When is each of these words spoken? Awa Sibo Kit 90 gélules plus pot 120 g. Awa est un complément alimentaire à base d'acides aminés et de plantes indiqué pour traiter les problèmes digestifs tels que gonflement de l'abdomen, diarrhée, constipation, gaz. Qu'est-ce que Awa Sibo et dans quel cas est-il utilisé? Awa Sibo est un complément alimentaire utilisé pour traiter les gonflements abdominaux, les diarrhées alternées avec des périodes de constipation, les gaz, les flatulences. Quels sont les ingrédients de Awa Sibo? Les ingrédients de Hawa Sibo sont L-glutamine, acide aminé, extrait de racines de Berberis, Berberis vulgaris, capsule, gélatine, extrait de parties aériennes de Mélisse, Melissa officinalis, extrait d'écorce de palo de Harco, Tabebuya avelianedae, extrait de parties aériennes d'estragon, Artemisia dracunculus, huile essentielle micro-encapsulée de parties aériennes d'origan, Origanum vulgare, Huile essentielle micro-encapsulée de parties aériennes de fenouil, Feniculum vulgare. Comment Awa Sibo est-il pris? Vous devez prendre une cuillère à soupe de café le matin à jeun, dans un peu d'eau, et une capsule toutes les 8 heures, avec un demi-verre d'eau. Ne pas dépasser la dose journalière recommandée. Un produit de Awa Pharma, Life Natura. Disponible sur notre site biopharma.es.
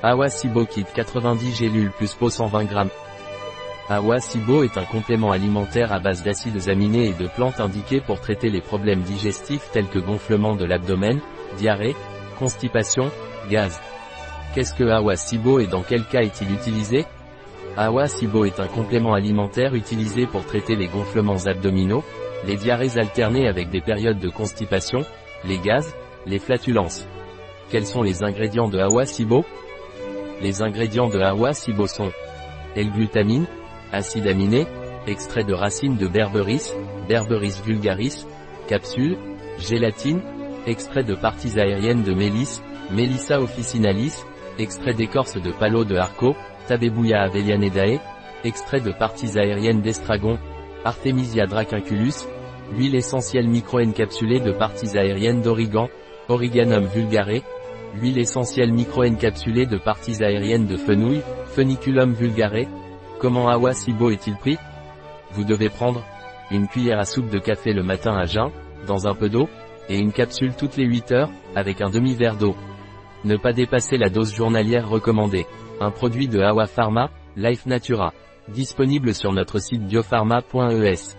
Awa 0.00 0.30
Sibo 0.30 0.64
Kit 0.64 0.86
90 0.94 1.56
gélules 1.56 1.90
plus 1.90 2.14
pot 2.14 2.30
120 2.30 2.70
g. 2.70 2.76
Awa 3.88 4.18
est 4.18 4.78
un 4.78 4.84
complément 4.84 5.32
alimentaire 5.32 5.92
à 5.92 5.98
base 5.98 6.22
d'acides 6.22 6.68
aminés 6.68 7.08
et 7.08 7.14
de 7.14 7.26
plantes 7.26 7.58
indiqué 7.58 8.00
pour 8.00 8.20
traiter 8.20 8.48
les 8.48 8.60
problèmes 8.60 9.00
digestifs 9.00 9.68
tels 9.72 9.88
que 9.88 9.98
gonflement 9.98 10.54
de 10.54 10.64
l'abdomen, 10.64 11.18
diarrhée, 11.56 11.96
constipation, 12.38 13.10
gaz. 13.50 13.80
Qu'est-ce 14.54 14.72
que 14.72 14.84
Awa 14.84 15.16
Sibo 15.16 15.58
et 15.58 15.66
dans 15.66 15.82
quel 15.82 16.04
cas 16.04 16.22
est-il 16.22 16.52
utilisé? 16.52 17.04
Awa 17.76 18.06
Sibo 18.06 18.44
est 18.44 18.60
un 18.60 18.68
complément 18.68 19.14
alimentaire 19.14 19.74
utilisé 19.74 20.26
pour 20.26 20.44
traiter 20.44 20.76
les 20.76 20.86
gonflements 20.86 21.46
abdominaux, 21.46 22.04
les 22.46 22.56
diarrhées 22.56 22.98
alternées 22.98 23.48
avec 23.48 23.68
des 23.70 23.80
périodes 23.80 24.20
de 24.20 24.28
constipation, 24.28 25.00
les 25.44 25.58
gaz, 25.58 25.92
les 26.24 26.38
flatulences. 26.38 27.08
Quels 27.68 27.86
sont 27.86 28.02
les 28.02 28.22
ingrédients 28.22 28.68
de 28.68 28.78
Awa 28.78 29.04
Sibo? 29.04 29.44
Les 30.42 30.62
ingrédients 30.62 31.08
de 31.08 31.20
Hawa 31.20 31.52
Sibo 31.52 31.86
sont 31.86 32.10
L-glutamine, 32.76 33.46
acide 33.92 34.26
aminé, 34.26 34.66
extrait 35.06 35.44
de 35.44 35.54
racines 35.54 35.96
de 35.96 36.06
Berberis, 36.06 36.72
Berberis 37.08 37.60
vulgaris, 37.64 38.26
capsule, 38.68 39.16
gélatine, 39.58 40.20
extrait 40.66 41.04
de 41.04 41.14
parties 41.14 41.58
aériennes 41.58 42.02
de 42.02 42.14
Mélisse, 42.14 42.62
Melissa 42.90 43.40
officinalis, 43.40 44.24
extrait 44.58 44.94
d'écorce 44.94 45.40
de 45.40 45.50
palo 45.50 45.84
de 45.84 45.96
Harco, 45.96 46.36
Tabebuya 46.66 47.22
avelianedae, 47.22 48.00
extrait 48.44 48.80
de 48.80 48.92
parties 48.92 49.38
aériennes 49.38 49.80
d'estragon, 49.80 50.38
Artemisia 50.84 51.46
dracunculus, 51.46 52.26
huile 52.72 52.94
essentielle 52.94 53.48
micro-encapsulée 53.48 54.40
de 54.40 54.52
parties 54.52 54.96
aériennes 54.96 55.42
d'origan, 55.42 55.88
Origanum 56.28 56.84
vulgare, 56.84 57.42
Huile 57.94 58.18
essentielle 58.18 58.72
micro-encapsulée 58.72 59.66
de 59.66 59.78
parties 59.78 60.22
aériennes 60.22 60.66
de 60.66 60.76
fenouil, 60.76 61.22
Feniculum 61.46 62.12
vulgare. 62.12 62.66
Comment 63.18 63.48
Awa 63.48 63.72
Sibo 63.72 64.10
est-il 64.10 64.36
pris? 64.36 64.58
Vous 65.32 65.44
devez 65.44 65.68
prendre 65.68 66.04
une 66.50 66.68
cuillère 66.68 66.98
à 66.98 67.04
soupe 67.04 67.30
de 67.30 67.38
café 67.38 67.72
le 67.72 67.82
matin 67.82 68.16
à 68.16 68.24
jeun, 68.24 68.50
dans 68.86 69.08
un 69.08 69.14
peu 69.14 69.28
d'eau, 69.28 69.48
et 69.88 69.98
une 69.98 70.12
capsule 70.12 70.54
toutes 70.54 70.76
les 70.76 70.84
8 70.84 71.12
heures, 71.12 71.30
avec 71.54 71.80
un 71.80 71.90
demi-verre 71.90 72.36
d'eau. 72.36 72.54
Ne 73.24 73.36
pas 73.36 73.52
dépasser 73.52 73.96
la 73.96 74.10
dose 74.10 74.34
journalière 74.34 74.88
recommandée. 74.88 75.46
Un 75.80 75.90
produit 75.90 76.28
de 76.28 76.40
Awa 76.40 76.66
Pharma, 76.66 77.10
Life 77.36 77.66
Natura. 77.66 78.12
Disponible 78.48 79.14
sur 79.14 79.32
notre 79.32 79.58
site 79.58 79.82
biopharma.es. 79.86 81.16